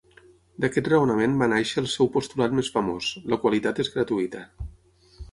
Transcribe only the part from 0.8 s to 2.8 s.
raonament va néixer el seu postulat més